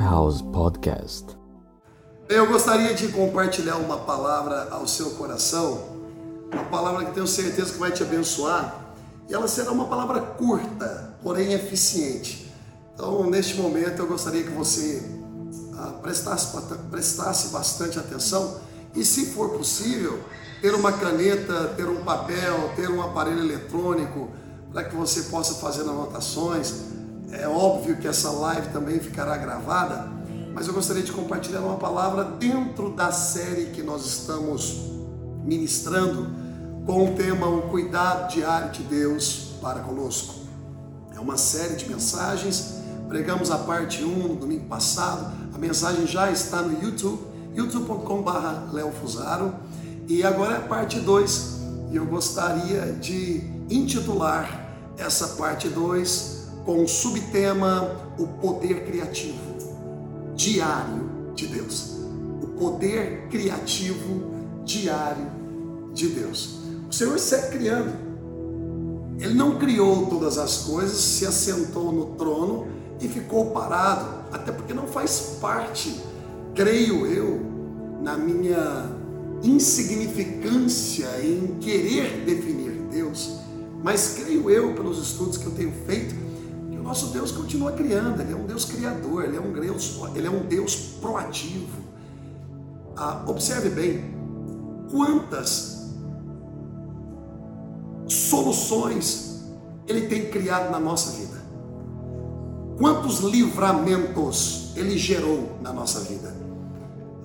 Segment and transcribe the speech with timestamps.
[0.00, 1.26] House Podcast.
[2.26, 5.78] Eu gostaria de compartilhar uma palavra ao seu coração,
[6.50, 8.94] uma palavra que tenho certeza que vai te abençoar,
[9.28, 12.50] e ela será uma palavra curta, porém eficiente.
[12.94, 15.02] Então, neste momento, eu gostaria que você
[15.76, 16.56] ah, prestasse,
[16.90, 18.56] prestasse bastante atenção
[18.94, 20.18] e, se for possível,
[20.62, 24.30] ter uma caneta, ter um papel, ter um aparelho eletrônico
[24.72, 26.99] para que você possa fazer anotações.
[27.32, 30.08] É óbvio que essa live também ficará gravada,
[30.52, 34.90] mas eu gostaria de compartilhar uma palavra dentro da série que nós estamos
[35.44, 36.28] ministrando
[36.84, 40.34] com o tema O Cuidado Diário de Deus para Conosco.
[41.14, 42.80] É uma série de mensagens.
[43.08, 45.32] Pregamos a parte 1 no domingo passado.
[45.54, 47.22] A mensagem já está no YouTube,
[47.54, 49.54] youtube.com.br leofusaro.
[50.08, 51.60] E agora é a parte 2.
[51.92, 56.39] E eu gostaria de intitular essa parte 2
[56.70, 59.40] com o subtema O Poder Criativo
[60.36, 61.96] diário de Deus.
[62.40, 64.30] O poder criativo
[64.64, 65.26] diário
[65.92, 66.60] de Deus.
[66.88, 67.92] O Senhor segue criando.
[69.18, 72.68] Ele não criou todas as coisas, se assentou no trono
[73.00, 76.00] e ficou parado, até porque não faz parte,
[76.54, 77.40] creio eu,
[78.00, 78.92] na minha
[79.42, 83.38] insignificância em querer definir Deus,
[83.82, 86.29] mas creio eu, pelos estudos que eu tenho feito,
[86.90, 90.30] nosso Deus continua criando, Ele é um Deus criador, Ele é um Deus, ele é
[90.30, 91.78] um Deus proativo.
[92.96, 94.12] Ah, observe bem,
[94.90, 95.88] quantas
[98.08, 99.40] soluções
[99.86, 101.40] Ele tem criado na nossa vida.
[102.76, 106.34] Quantos livramentos Ele gerou na nossa vida.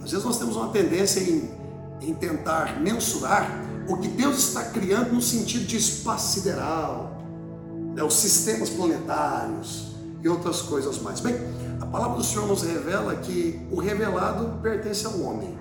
[0.04, 1.50] Às vezes nós temos uma tendência em,
[2.02, 7.15] em tentar mensurar o que Deus está criando no sentido de espaço sideral,
[7.96, 11.22] né, os sistemas planetários e outras coisas mais.
[11.22, 11.36] Bem,
[11.80, 15.58] a palavra do Senhor nos revela que o revelado pertence ao homem,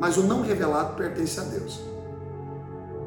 [0.00, 1.80] mas o não revelado pertence a Deus.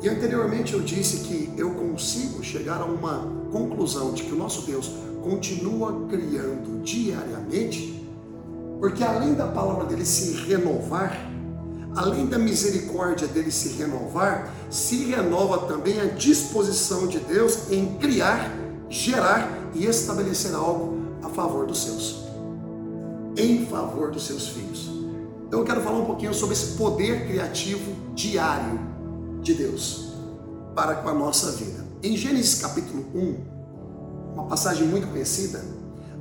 [0.04, 4.68] E anteriormente eu disse que eu consigo chegar a uma conclusão de que o nosso
[4.68, 4.92] Deus
[5.24, 8.08] continua criando diariamente,
[8.80, 11.33] porque além da palavra dele se renovar,
[11.96, 18.52] além da misericórdia dele se renovar, se renova também a disposição de Deus em criar,
[18.90, 22.24] gerar e estabelecer algo a favor dos seus,
[23.38, 24.90] em favor dos seus filhos.
[25.48, 28.80] Então eu quero falar um pouquinho sobre esse poder criativo diário
[29.42, 30.14] de Deus
[30.76, 31.86] para com a nossa vida.
[32.02, 35.64] Em Gênesis capítulo 1, uma passagem muito conhecida,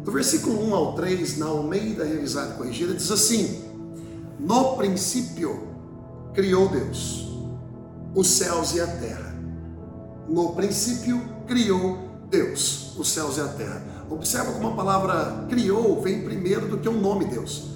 [0.04, 3.61] do versículo 1 ao 3, na Almeida Revisada e Corrigida, diz assim:
[4.42, 5.68] no princípio
[6.34, 7.28] criou Deus
[8.12, 9.34] os céus e a terra.
[10.28, 11.96] No princípio criou
[12.28, 13.82] Deus os céus e a terra.
[14.10, 17.68] Observa como a palavra criou vem primeiro do que o nome Deus.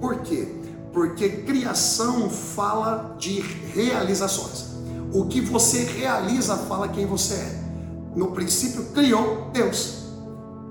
[0.00, 0.48] Por quê?
[0.94, 4.72] Porque criação fala de realizações.
[5.12, 7.64] O que você realiza fala quem você é.
[8.16, 10.04] No princípio criou Deus.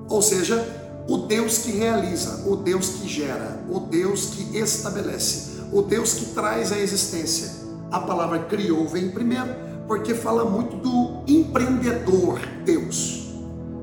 [0.10, 5.82] Ou seja, o Deus que realiza, o Deus que gera, o Deus que estabelece, o
[5.82, 7.52] Deus que traz a existência.
[7.92, 9.54] A palavra criou vem primeiro,
[9.88, 13.28] porque fala muito do empreendedor Deus,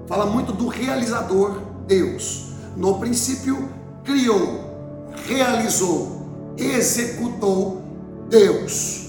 [0.06, 2.47] fala muito do realizador Deus.
[2.76, 3.69] No princípio,
[4.04, 4.64] criou,
[5.26, 7.82] realizou, executou
[8.28, 9.08] Deus,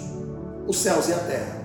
[0.67, 1.61] os céus e a terra.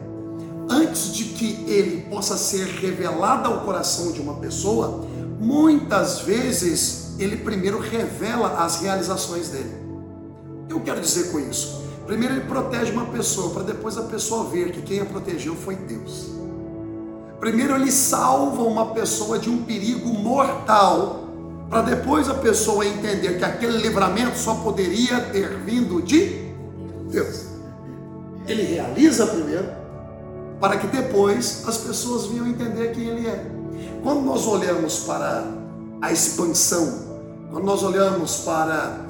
[0.68, 5.04] Antes de que ele possa ser revelado ao coração de uma pessoa,
[5.38, 9.74] muitas vezes ele primeiro revela as realizações dele.
[10.68, 11.84] Eu quero dizer com isso?
[12.06, 15.74] Primeiro ele protege uma pessoa, para depois a pessoa ver que quem a protegeu foi
[15.74, 16.30] Deus.
[17.40, 21.24] Primeiro ele salva uma pessoa de um perigo mortal,
[21.68, 26.52] para depois a pessoa entender que aquele livramento só poderia ter vindo de
[27.10, 27.46] Deus.
[28.46, 29.68] Ele realiza primeiro,
[30.60, 33.44] para que depois as pessoas venham entender quem ele é.
[34.02, 35.44] Quando nós olhamos para
[36.00, 37.06] a expansão,
[37.50, 39.04] quando nós olhamos para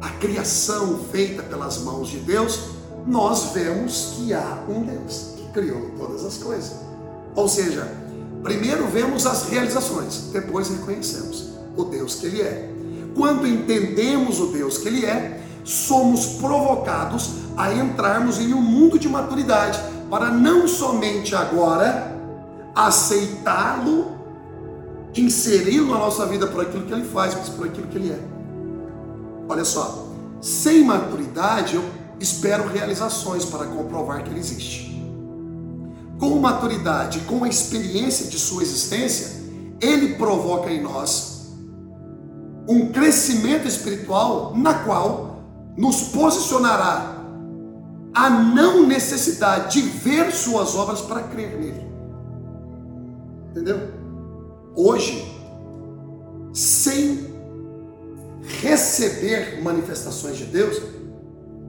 [0.00, 2.70] a criação feita pelas mãos de Deus,
[3.06, 6.72] nós vemos que há um Deus que criou todas as coisas.
[7.34, 7.88] Ou seja,
[8.42, 12.70] primeiro vemos as realizações, depois reconhecemos o Deus que Ele é.
[13.14, 19.08] Quando entendemos o Deus que Ele é, somos provocados a entrarmos em um mundo de
[19.08, 19.80] maturidade,
[20.10, 22.11] para não somente agora
[22.74, 24.12] aceitá-lo,
[25.14, 28.20] inseri-lo na nossa vida por aquilo que ele faz, mas por aquilo que ele é.
[29.48, 30.08] Olha só,
[30.40, 31.84] sem maturidade eu
[32.18, 34.92] espero realizações para comprovar que ele existe.
[36.18, 39.42] Com maturidade, com a experiência de sua existência,
[39.80, 41.32] ele provoca em nós
[42.68, 45.42] um crescimento espiritual na qual
[45.76, 47.18] nos posicionará
[48.14, 51.81] a não necessidade de ver suas obras para crer nele.
[53.52, 53.76] Entendeu?
[54.74, 55.22] Hoje,
[56.54, 57.30] sem
[58.40, 60.80] receber manifestações de Deus,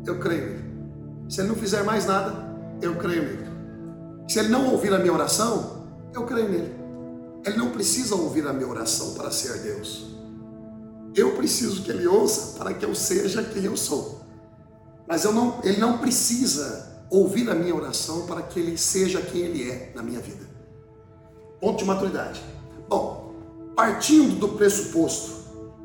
[0.06, 0.64] eu creio nele.
[1.30, 3.48] Se ele não fizer mais nada, eu creio nele.
[4.30, 6.74] Se ele não ouvir a minha oração, eu creio nele.
[7.46, 10.08] Ele não precisa ouvir a minha oração para ser Deus.
[11.14, 14.22] Eu preciso que ele ouça para que eu seja quem eu sou.
[15.06, 19.42] Mas eu não, ele não precisa ouvir a minha oração para que ele seja quem
[19.42, 20.53] ele é na minha vida.
[21.64, 22.42] Ponto de maturidade.
[22.90, 23.36] Bom,
[23.74, 25.32] partindo do pressuposto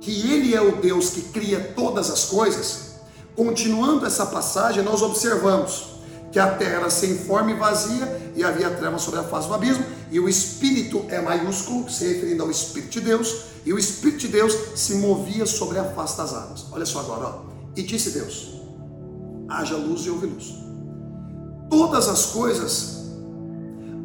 [0.01, 2.97] que ele é o Deus que cria todas as coisas,
[3.37, 5.91] continuando essa passagem, nós observamos
[6.33, 9.85] que a terra sem forma e vazia e havia trevas sobre a face do abismo,
[10.11, 14.29] e o Espírito é maiúsculo, se referindo ao Espírito de Deus, e o Espírito de
[14.29, 16.67] Deus se movia sobre a face das águas.
[16.73, 17.43] Olha só agora, ó.
[17.77, 18.49] E disse Deus:
[19.49, 20.55] haja luz e houve luz.
[21.71, 22.98] Todas as coisas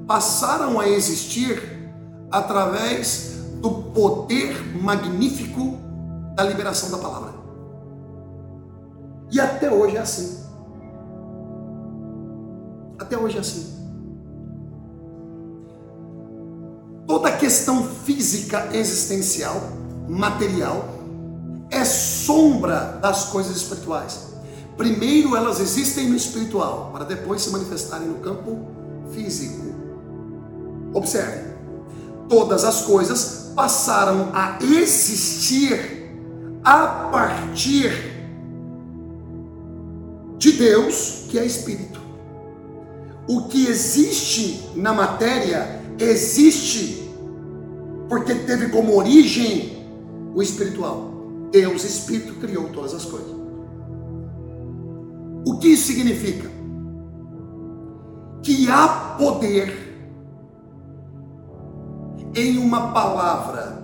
[0.08, 1.92] passaram a existir
[2.32, 5.78] através do poder magnífico
[6.36, 7.34] da liberação da palavra.
[9.32, 10.44] E até hoje é assim.
[13.00, 13.74] Até hoje é assim.
[17.08, 19.56] Toda questão física existencial,
[20.08, 20.86] material,
[21.70, 24.34] é sombra das coisas espirituais.
[24.78, 28.68] Primeiro elas existem no espiritual, para depois se manifestarem no campo
[29.12, 29.63] físico.
[30.94, 31.54] Observe,
[32.30, 35.80] todas as coisas passaram a existir
[36.64, 37.92] a partir
[40.38, 42.02] de Deus, que é Espírito.
[43.28, 47.10] O que existe na matéria existe
[48.10, 49.88] porque teve como origem
[50.36, 51.12] o espiritual.
[51.52, 53.32] Deus, Espírito, criou todas as coisas.
[55.46, 56.50] O que isso significa?
[58.42, 59.83] Que há poder
[62.36, 63.84] em uma palavra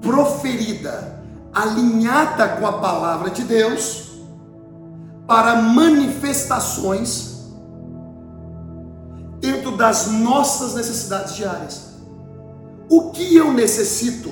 [0.00, 4.12] proferida, alinhada com a palavra de Deus,
[5.26, 7.34] para manifestações
[9.40, 11.94] dentro das nossas necessidades diárias.
[12.90, 14.30] O que eu necessito,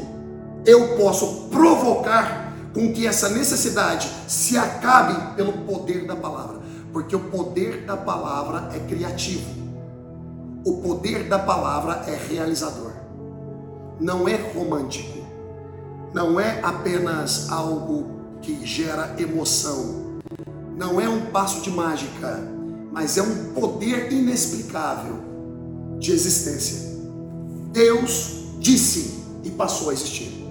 [0.67, 6.63] eu posso provocar com que essa necessidade se acabe pelo poder da palavra
[6.93, 9.51] porque o poder da palavra é criativo.
[10.65, 12.92] O poder da palavra é realizador.
[14.01, 15.19] Não é romântico.
[16.13, 18.07] Não é apenas algo
[18.41, 20.21] que gera emoção.
[20.77, 22.39] Não é um passo de mágica,
[22.91, 25.17] mas é um poder inexplicável
[25.99, 26.93] de existência.
[27.73, 30.43] Deus disse e passou a existir.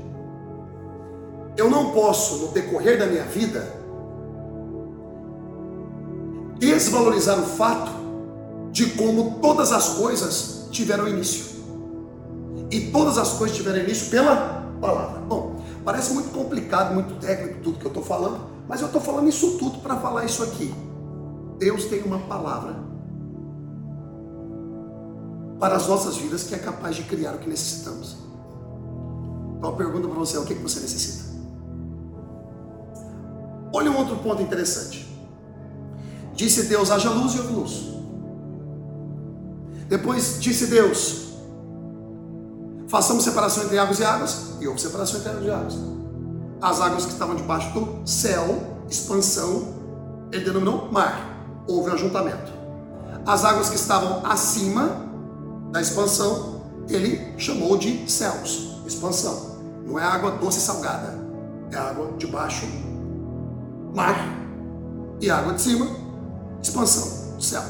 [1.56, 3.82] Eu não posso, no decorrer da minha vida,
[6.58, 7.92] desvalorizar o fato
[8.72, 11.51] de como todas as coisas tiveram início.
[12.72, 15.20] E todas as coisas tiveram início pela palavra.
[15.20, 19.28] Bom, parece muito complicado, muito técnico tudo que eu estou falando, mas eu estou falando
[19.28, 20.74] isso tudo para falar isso aqui.
[21.60, 22.76] Deus tem uma palavra
[25.60, 28.18] para as nossas vidas que é capaz de criar o que necessitamos.
[29.58, 31.26] Então, a pergunta para você é: o que você necessita?
[33.74, 35.08] Olha um outro ponto interessante.
[36.34, 37.92] Disse Deus: haja luz e houve luz.
[39.88, 41.31] Depois disse Deus:
[42.92, 45.76] façamos separação entre águas e águas, e houve separação entre águas e águas.
[46.62, 49.70] As águas que estavam debaixo do céu, expansão,
[50.30, 52.52] ele denominou mar, houve ajuntamento.
[53.26, 55.08] As águas que estavam acima
[55.72, 59.62] da expansão, ele chamou de céus, expansão.
[59.88, 61.18] Não é água doce e salgada,
[61.72, 62.66] é água de baixo,
[63.96, 64.38] mar,
[65.22, 65.88] e água de cima,
[66.62, 67.64] expansão céu.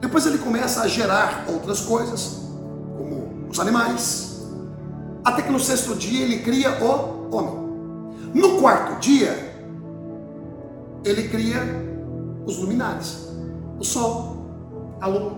[0.00, 2.45] Depois ele começa a gerar outras coisas,
[3.56, 4.42] os animais,
[5.24, 7.66] até que no sexto dia ele cria o homem.
[8.34, 9.32] No quarto dia,
[11.02, 11.62] ele cria
[12.44, 13.28] os luminares,
[13.78, 14.46] o sol,
[15.00, 15.32] a lua.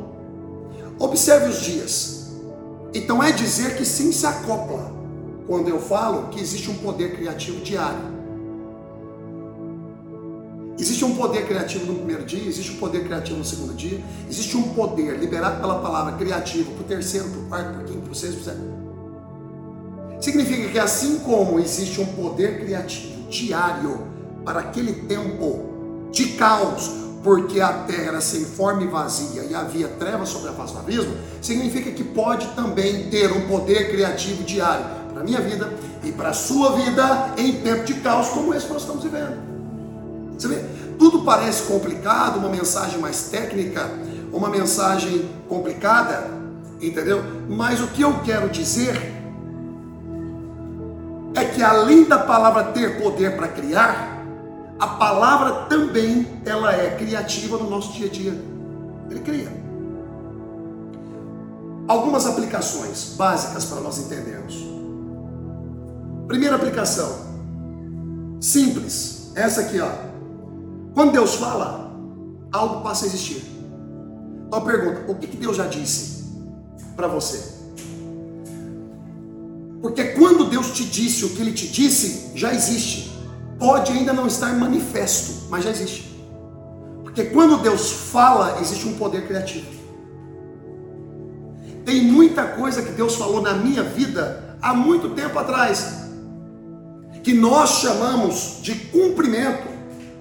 [0.99, 2.33] Observe os dias.
[2.93, 4.91] Então é dizer que sim se acopla
[5.47, 8.18] quando eu falo que existe um poder criativo diário.
[10.79, 14.57] Existe um poder criativo no primeiro dia, existe um poder criativo no segundo dia, existe
[14.57, 18.01] um poder liberado pela palavra criativo para o terceiro, para o quarto, para o quinto,
[18.03, 18.89] para o sexto, para o sétimo.
[20.21, 24.07] Significa que assim como existe um poder criativo diário
[24.45, 26.91] para aquele tempo de caos,
[27.25, 31.17] porque a terra sem forma e vazia e havia trevas sobre a face do abismo,
[31.43, 35.73] significa que pode também ter um poder criativo diário para a minha vida
[36.05, 39.58] e para a sua vida em tempo de caos como esse que nós estamos vivendo.
[40.39, 40.65] Você vê,
[40.99, 43.91] tudo parece complicado, uma mensagem mais técnica,
[44.33, 46.31] uma mensagem complicada,
[46.81, 47.23] entendeu?
[47.49, 48.97] Mas o que eu quero dizer
[51.35, 54.25] é que além da palavra ter poder para criar,
[54.79, 58.41] a palavra também ela é criativa no nosso dia a dia.
[59.11, 59.49] Ele cria.
[61.89, 64.55] Algumas aplicações básicas para nós entendermos.
[66.29, 67.11] Primeira aplicação,
[68.41, 70.08] simples, essa aqui, ó.
[70.99, 71.93] Quando Deus fala,
[72.51, 73.41] algo passa a existir.
[74.49, 76.25] Então pergunta: o que Deus já disse
[76.97, 77.41] para você?
[79.81, 83.17] Porque quando Deus te disse o que Ele te disse, já existe.
[83.61, 86.21] Pode ainda não estar manifesto, mas já existe.
[87.05, 89.69] Porque quando Deus fala, existe um poder criativo.
[91.85, 96.09] Tem muita coisa que Deus falou na minha vida há muito tempo atrás,
[97.23, 99.68] que nós chamamos de cumprimento.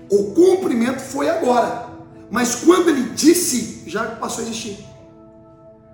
[0.10, 1.90] O cumprimento foi agora,
[2.30, 4.86] mas quando Ele disse, já passou a existir.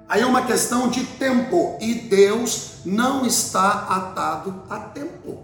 [0.08, 1.78] Aí é uma questão de tempo.
[1.82, 5.44] E Deus não está atado a tempo.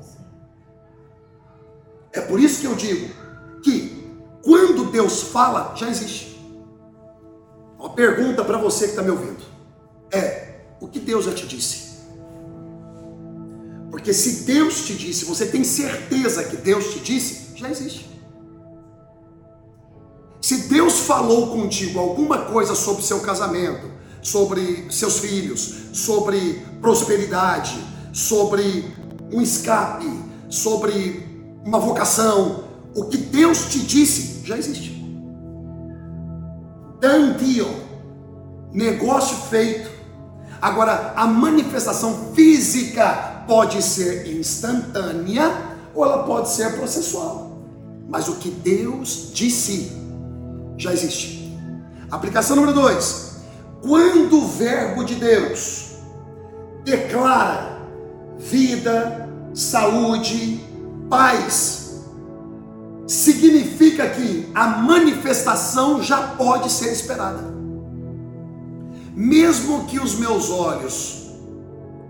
[2.12, 3.10] É por isso que eu digo
[3.64, 6.40] que quando Deus fala, já existe.
[7.78, 9.44] Uma pergunta para você que está me ouvindo
[10.12, 11.90] é: o que Deus já te disse?
[13.90, 18.09] Porque se Deus te disse, você tem certeza que Deus te disse, já existe.
[20.90, 23.92] Deus falou contigo alguma coisa sobre seu casamento,
[24.24, 27.80] sobre seus filhos, sobre prosperidade,
[28.12, 28.92] sobre
[29.32, 30.12] um escape,
[30.50, 31.28] sobre
[31.64, 32.64] uma vocação.
[32.96, 35.00] O que Deus te disse já existe.
[37.00, 37.70] Done deal.
[38.74, 39.92] Negócio feito.
[40.60, 45.56] Agora, a manifestação física pode ser instantânea
[45.94, 47.60] ou ela pode ser processual.
[48.08, 49.99] Mas o que Deus disse
[50.80, 51.56] já existe.
[52.10, 53.30] Aplicação número 2
[53.82, 55.92] quando o Verbo de Deus
[56.84, 57.80] declara
[58.38, 60.60] vida, saúde,
[61.10, 62.04] paz,
[63.08, 67.44] significa que a manifestação já pode ser esperada.
[69.16, 71.32] Mesmo que os meus olhos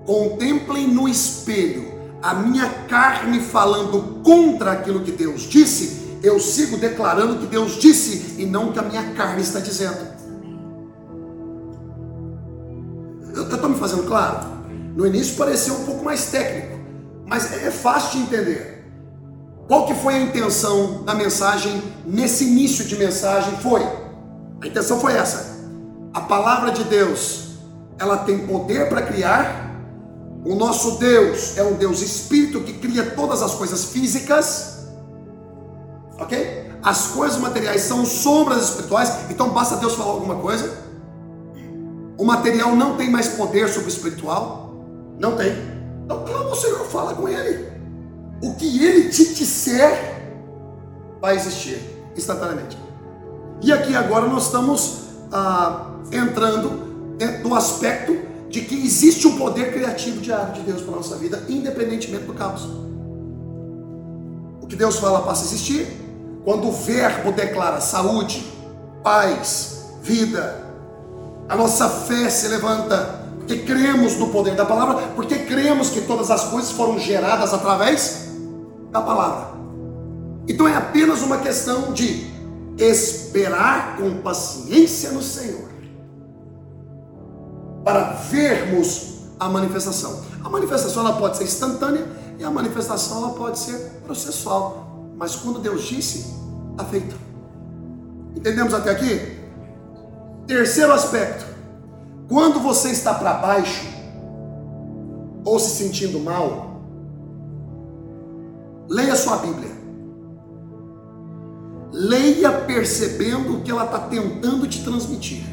[0.06, 7.40] contemplem no espelho a minha carne falando contra aquilo que Deus disse, eu sigo declarando
[7.40, 10.08] que Deus disse e não que a minha carne está dizendo.
[13.34, 14.48] Eu estou me fazendo claro?
[14.96, 16.80] No início pareceu um pouco mais técnico,
[17.26, 18.80] mas é fácil de entender.
[19.68, 23.56] Qual que foi a intenção da mensagem nesse início de mensagem?
[23.58, 23.82] Foi.
[24.62, 25.58] A intenção foi essa.
[26.12, 27.50] A palavra de Deus,
[28.00, 29.70] ela tem poder para criar.
[30.44, 34.79] O nosso Deus é um Deus espírito que cria todas as coisas físicas.
[36.20, 36.70] OK?
[36.82, 40.90] As coisas materiais são sombras espirituais, então basta Deus falar alguma coisa
[42.20, 44.74] o material não tem mais poder sobre o espiritual?
[45.18, 45.54] Não tem.
[46.04, 47.70] Então clama ao Senhor, fala com Ele.
[48.44, 50.20] O que Ele te disser
[51.22, 51.80] vai existir
[52.18, 52.78] instantaneamente.
[53.62, 56.90] E aqui agora nós estamos ah, entrando
[57.42, 58.18] do aspecto
[58.50, 62.34] de que existe um poder criativo diário de Deus para a nossa vida, independentemente do
[62.34, 62.68] caos.
[64.62, 65.88] O que Deus fala passa a existir.
[66.50, 68.44] Quando o verbo declara saúde,
[69.04, 70.66] paz, vida,
[71.48, 76.32] a nossa fé se levanta, porque cremos no poder da palavra, porque cremos que todas
[76.32, 78.30] as coisas foram geradas através
[78.90, 79.60] da palavra.
[80.48, 82.28] Então é apenas uma questão de
[82.80, 85.70] esperar com paciência no Senhor,
[87.86, 90.24] para vermos a manifestação.
[90.44, 92.08] A manifestação ela pode ser instantânea
[92.40, 94.88] e a manifestação ela pode ser processual.
[95.16, 96.39] Mas quando Deus disse,
[96.86, 97.16] feito.
[98.36, 99.40] Entendemos até aqui?
[100.48, 101.46] Terceiro aspecto:
[102.28, 103.88] quando você está para baixo
[105.44, 106.82] ou se sentindo mal,
[108.90, 109.80] leia sua Bíblia.
[111.92, 115.44] Leia percebendo o que ela está tentando te transmitir.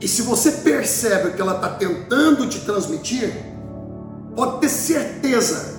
[0.00, 3.32] E se você percebe o que ela está tentando te transmitir,
[4.34, 5.78] pode ter certeza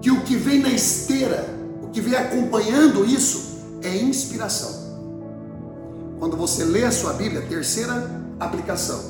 [0.00, 1.46] que o que vem na esteira,
[1.92, 4.82] que vem acompanhando isso, é inspiração.
[6.18, 9.00] Quando você lê a sua Bíblia, terceira aplicação.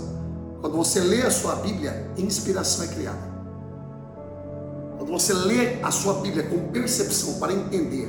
[0.60, 3.32] Quando você lê a sua Bíblia, inspiração é criada.
[4.96, 8.08] Quando você lê a sua Bíblia com percepção para entender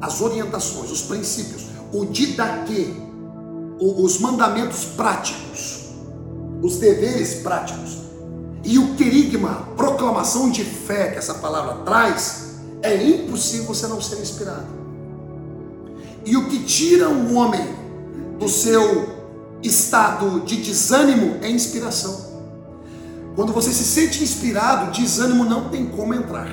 [0.00, 2.88] as orientações, os princípios, o didaquê,
[3.78, 5.88] os mandamentos práticos,
[6.62, 7.98] os deveres práticos,
[8.64, 12.43] e o querigma, proclamação de fé que essa palavra traz,
[12.84, 14.66] é impossível você não ser inspirado.
[16.24, 17.66] E o que tira o homem
[18.38, 19.08] do seu
[19.62, 22.34] estado de desânimo é inspiração.
[23.34, 26.48] Quando você se sente inspirado, desânimo não tem como entrar.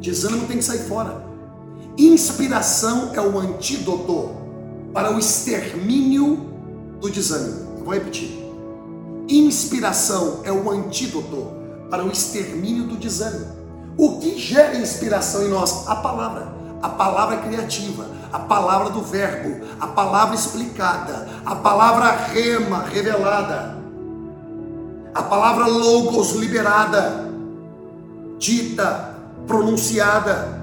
[0.00, 1.26] Desânimo tem que sair fora.
[1.98, 4.30] Inspiração é o antídoto
[4.94, 6.48] para o extermínio
[7.00, 7.82] do desânimo.
[7.84, 8.30] vou repetir.
[9.28, 11.48] Inspiração é o antídoto
[11.90, 13.57] para o extermínio do desânimo.
[13.98, 15.88] O que gera inspiração em nós?
[15.88, 16.56] A palavra.
[16.80, 23.76] A palavra criativa, a palavra do verbo, a palavra explicada, a palavra rema revelada,
[25.12, 27.28] a palavra logos liberada,
[28.38, 29.16] dita,
[29.48, 30.62] pronunciada.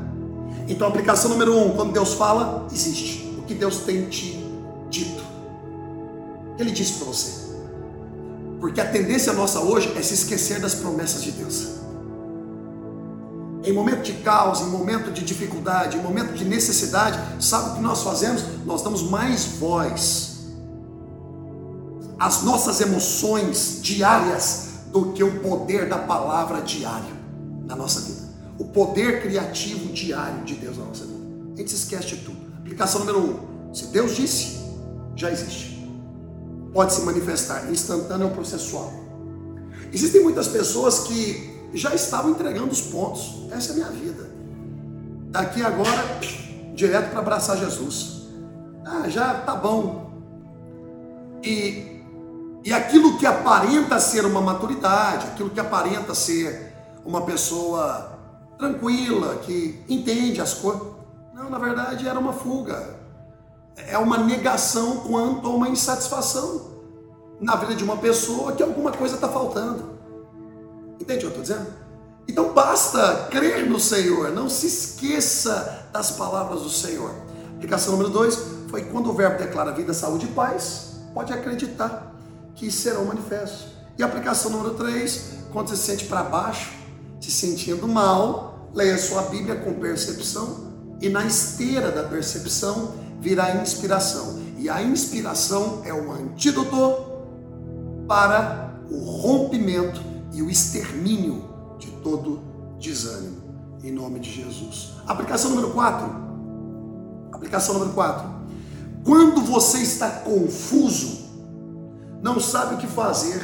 [0.69, 3.35] Então, aplicação número um: quando Deus fala, existe.
[3.37, 4.41] O que Deus tem te
[4.89, 5.21] dito.
[6.57, 7.45] Ele disse para você?
[8.61, 11.84] Porque a tendência nossa hoje é se esquecer das promessas de Deus.
[13.65, 17.81] Em momento de caos, em momento de dificuldade, em momento de necessidade, sabe o que
[17.81, 18.43] nós fazemos?
[18.65, 20.35] Nós damos mais voz
[22.19, 27.15] às nossas emoções diárias do que o poder da palavra diário
[27.65, 28.21] na nossa vida.
[28.57, 31.19] O poder criativo diário de Deus na nossa vida.
[31.55, 32.37] A gente se esquece de tudo.
[32.59, 34.59] Aplicação número um: se Deus disse,
[35.15, 35.75] já existe
[36.75, 38.93] pode se manifestar instantâneo ou processual.
[39.93, 43.47] Existem muitas pessoas que já estavam entregando os pontos.
[43.51, 44.29] Essa é a minha vida.
[45.29, 46.03] Daqui agora,
[46.73, 48.27] direto para abraçar Jesus.
[48.85, 50.11] Ah, já tá bom.
[51.43, 52.01] E,
[52.63, 56.73] e aquilo que aparenta ser uma maturidade, aquilo que aparenta ser
[57.05, 58.19] uma pessoa
[58.57, 60.87] tranquila, que entende as coisas.
[61.33, 62.95] Não, na verdade era uma fuga
[63.75, 66.73] é uma negação quanto a uma insatisfação
[67.39, 69.94] na vida de uma pessoa que alguma coisa está faltando.
[71.05, 71.73] Entende o que eu estou dizendo?
[72.27, 77.11] Então basta crer no Senhor, não se esqueça das palavras do Senhor.
[77.55, 78.39] Aplicação número dois
[78.69, 82.11] foi quando o verbo declara vida, saúde e paz, pode acreditar
[82.55, 83.67] que serão manifestos.
[83.99, 86.73] E aplicação número três, quando você se sente para baixo,
[87.21, 93.55] se sentindo mal, leia sua Bíblia com percepção e na esteira da percepção virá a
[93.57, 94.41] inspiração.
[94.57, 97.05] E a inspiração é o antídoto
[98.07, 101.43] para o rompimento e o extermínio
[101.79, 102.41] de todo
[102.79, 103.43] desânimo.
[103.83, 104.91] Em nome de Jesus.
[105.07, 106.07] Aplicação número 4.
[107.31, 108.27] Aplicação número 4.
[109.03, 111.25] Quando você está confuso,
[112.21, 113.41] não sabe o que fazer,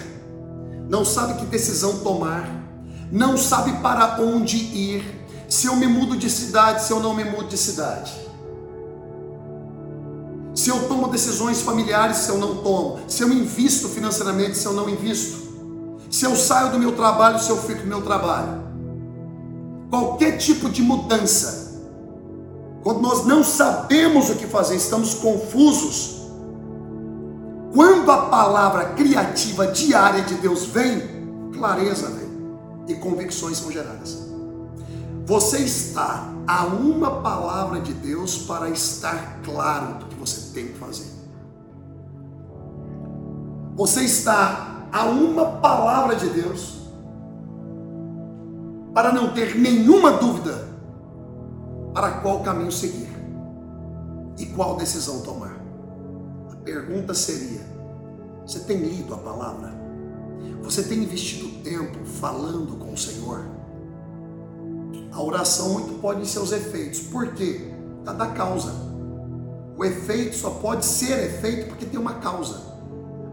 [0.90, 2.50] não sabe que decisão tomar,
[3.12, 7.24] não sabe para onde ir, se eu me mudo de cidade, se eu não me
[7.24, 8.32] mudo de cidade
[10.54, 14.74] se eu tomo decisões familiares, se eu não tomo, se eu invisto financeiramente, se eu
[14.74, 15.51] não invisto,
[16.12, 18.62] se eu saio do meu trabalho, se eu fico no meu trabalho.
[19.90, 21.82] Qualquer tipo de mudança,
[22.84, 26.22] quando nós não sabemos o que fazer, estamos confusos,
[27.74, 32.30] quando a palavra criativa diária de Deus vem, clareza vem
[32.90, 34.20] e convicções são geradas.
[35.26, 40.78] Você está a uma palavra de Deus para estar claro do que você tem que
[40.78, 41.08] fazer.
[43.76, 46.82] Você está a uma palavra de Deus
[48.94, 50.68] para não ter nenhuma dúvida
[51.94, 53.10] para qual caminho seguir
[54.38, 55.58] e qual decisão tomar.
[56.52, 57.62] A pergunta seria:
[58.46, 59.72] você tem lido a palavra?
[60.64, 63.46] Você tem investido tempo falando com o Senhor?
[65.12, 67.02] A oração muito pode ser os efeitos.
[67.02, 67.74] Por quê?
[68.00, 68.72] Está causa.
[69.78, 72.71] O efeito só pode ser efeito porque tem uma causa.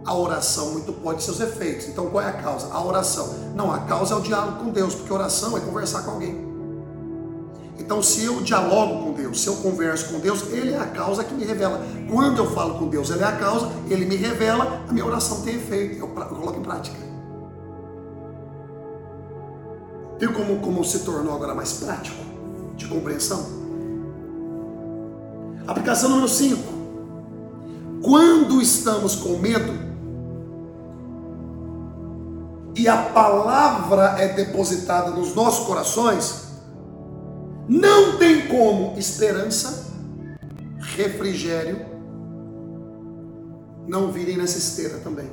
[0.04, 1.88] A oração muito pode ser os efeitos.
[1.88, 2.68] Então qual é a causa?
[2.72, 3.28] A oração.
[3.54, 6.48] Não, a causa é o diálogo com Deus, porque oração é conversar com alguém.
[7.78, 11.24] Então, se eu dialogo com Deus, se eu converso com Deus, Ele é a causa
[11.24, 11.80] que me revela.
[12.10, 15.40] Quando eu falo com Deus, Ele é a causa, Ele me revela, a minha oração
[15.40, 16.98] tem efeito, eu coloco em prática.
[20.18, 22.18] Viu como, como se tornou agora mais prático
[22.76, 23.46] de compreensão?
[25.66, 26.62] Aplicação número 5.
[28.02, 29.87] Quando estamos com medo
[32.78, 36.48] e a palavra é depositada nos nossos corações,
[37.68, 39.86] não tem como esperança,
[40.78, 41.86] refrigério
[43.86, 45.28] não virem nessa esteira também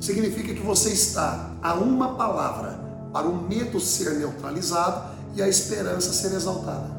[0.00, 2.78] significa que você está a uma palavra
[3.12, 6.94] para o medo ser neutralizado e a esperança ser exaltada.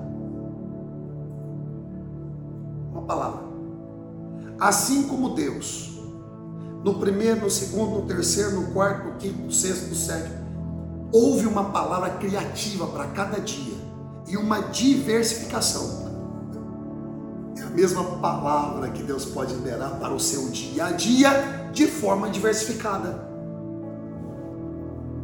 [2.91, 3.43] Uma palavra.
[4.59, 5.96] Assim como Deus
[6.87, 10.37] no primeiro, no segundo, no terceiro, no quarto, no quinto, no sexto, no sétimo.
[11.11, 13.75] Houve uma palavra criativa para cada dia
[14.25, 16.07] e uma diversificação.
[17.57, 21.87] É a mesma palavra que Deus pode liberar para o seu dia a dia de
[21.87, 23.27] forma diversificada.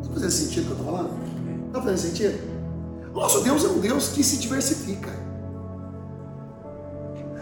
[0.01, 1.67] Está fazendo sentido o que eu estou falando?
[1.67, 2.53] Está fazendo sentido?
[3.13, 5.11] Nosso Deus é um Deus que se diversifica.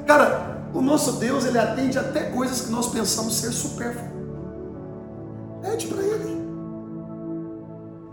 [0.05, 4.10] Cara, o nosso Deus ele atende até coisas que nós pensamos ser supérfluo.
[5.61, 6.41] Pede para Ele.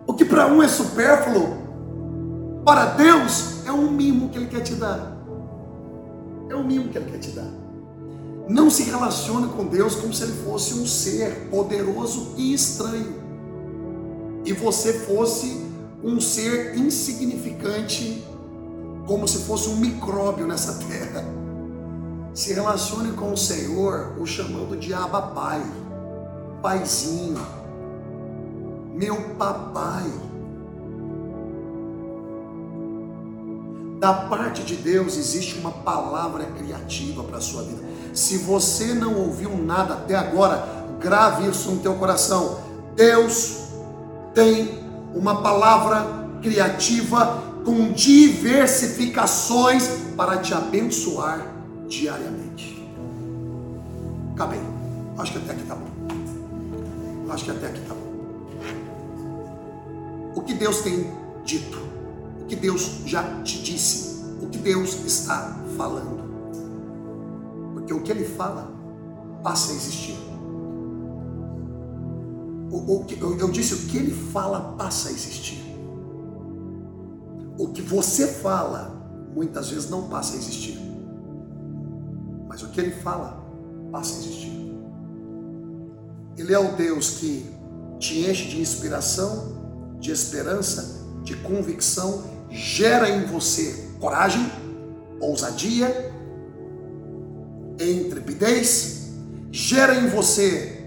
[0.07, 1.57] O que para um é supérfluo,
[2.65, 5.17] para Deus é um mimo que Ele quer te dar.
[6.51, 7.51] É um mimo que Ele quer te dar.
[8.49, 13.15] Não se relacione com Deus como se Ele fosse um ser poderoso e estranho.
[14.45, 15.67] E você fosse
[16.03, 18.25] um ser insignificante,
[19.07, 21.25] como se fosse um micróbio nessa terra.
[22.33, 25.63] Se relacione com o Senhor, o chamando de Abba Pai
[26.63, 27.39] paizinho,
[28.95, 30.11] meu papai.
[33.99, 37.83] Da parte de Deus existe uma palavra criativa para a sua vida.
[38.15, 42.61] Se você não ouviu nada até agora, grave isso no teu coração.
[42.95, 43.69] Deus
[44.35, 44.79] tem
[45.15, 51.45] uma palavra criativa com diversificações para te abençoar
[51.89, 52.89] diariamente.
[54.35, 54.61] Acabei.
[55.19, 55.88] Acho que até aqui está bom.
[57.31, 58.09] Acho que até aqui está bom.
[60.35, 61.11] O que Deus tem
[61.45, 61.79] dito,
[62.41, 66.29] o que Deus já te disse, o que Deus está falando.
[67.75, 68.73] Porque o que Ele fala
[69.43, 70.17] passa a existir.
[72.71, 75.59] O, o eu, eu disse, o que Ele fala passa a existir.
[77.59, 78.95] O que você fala,
[79.35, 80.79] muitas vezes não passa a existir.
[82.47, 83.45] Mas o que Ele fala
[83.91, 84.58] passa a existir.
[86.39, 87.53] Ele é o Deus que
[87.99, 94.49] te enche de inspiração, de esperança, de convicção, gera em você coragem,
[95.21, 96.15] ousadia,
[97.81, 99.09] intrepidez,
[99.51, 100.81] gera em você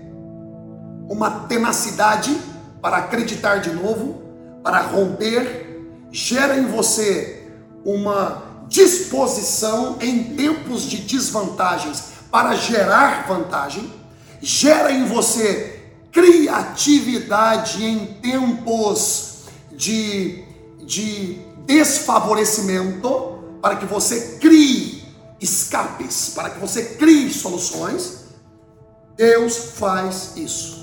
[1.10, 2.34] uma tenacidade
[2.82, 4.22] para acreditar de novo,
[4.64, 7.46] para romper, gera em você
[7.84, 14.01] uma disposição em tempos de desvantagens para gerar vantagem
[14.42, 15.80] gera em você
[16.12, 20.44] criatividade em tempos de,
[20.80, 25.04] de desfavorecimento, para que você crie
[25.40, 28.22] escapes, para que você crie soluções.
[29.16, 30.82] Deus faz isso.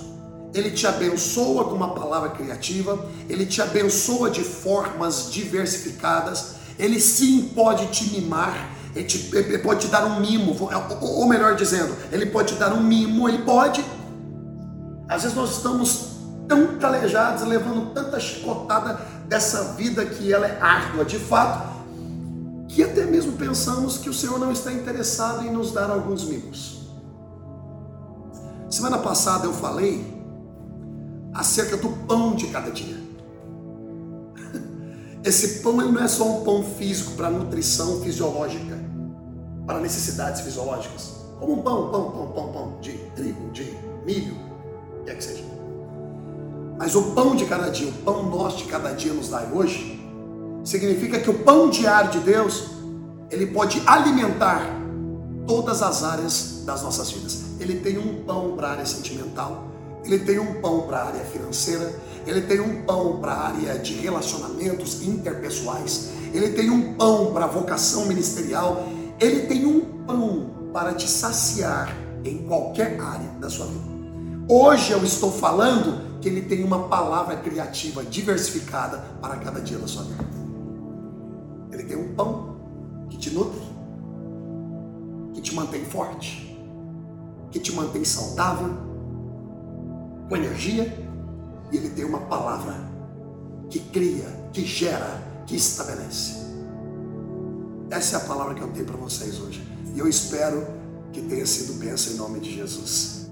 [0.54, 7.50] Ele te abençoa com uma palavra criativa, ele te abençoa de formas diversificadas, ele sim
[7.54, 10.56] pode te mimar, ele, te, ele pode te dar um mimo,
[11.00, 13.84] ou melhor dizendo, ele pode te dar um mimo, ele pode.
[15.08, 16.08] Às vezes nós estamos
[16.48, 21.68] tão calejados, levando tanta chicotada dessa vida que ela é árdua de fato,
[22.66, 26.88] que até mesmo pensamos que o Senhor não está interessado em nos dar alguns mimos.
[28.68, 30.04] Semana passada eu falei
[31.32, 32.98] acerca do pão de cada dia.
[35.24, 38.77] Esse pão ele não é só um pão físico para nutrição fisiológica,
[39.68, 44.34] para necessidades fisiológicas, como um pão, pão, pão, pão, pão de trigo, de milho,
[44.98, 45.44] o que é que seja.
[46.78, 50.02] Mas o pão de cada dia, o pão nosso de cada dia nos dá hoje,
[50.64, 52.70] significa que o pão diário de Deus,
[53.30, 54.62] ele pode alimentar
[55.46, 57.42] todas as áreas das nossas vidas.
[57.60, 59.68] Ele tem um pão para a área sentimental,
[60.02, 61.94] ele tem um pão para a área financeira,
[62.26, 67.44] ele tem um pão para a área de relacionamentos interpessoais, ele tem um pão para
[67.44, 68.86] a vocação ministerial,
[69.20, 73.84] ele tem um pão para te saciar em qualquer área da sua vida.
[74.48, 79.86] Hoje eu estou falando que ele tem uma palavra criativa diversificada para cada dia da
[79.86, 80.24] sua vida.
[81.72, 82.56] Ele tem um pão
[83.08, 83.60] que te nutre,
[85.34, 86.58] que te mantém forte,
[87.50, 88.88] que te mantém saudável,
[90.28, 91.08] com energia
[91.72, 92.74] e ele tem uma palavra
[93.70, 96.46] que cria, que gera, que estabelece.
[97.90, 99.66] Essa é a palavra que eu tenho para vocês hoje.
[99.94, 100.64] E eu espero
[101.10, 103.30] que tenha sido bênção em nome de Jesus.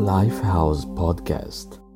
[0.00, 1.87] Lifehouse Podcast